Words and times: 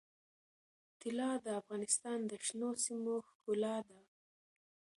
طلا 1.01 1.31
د 1.45 1.47
افغانستان 1.61 2.19
د 2.29 2.31
شنو 2.45 2.69
سیمو 2.85 3.15
ښکلا 3.29 3.77
ده. 3.89 3.99